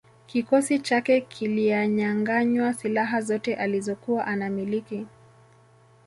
[0.27, 5.07] Kikosi chake kilianyanganywa silaha zote alizokuwa anamiliki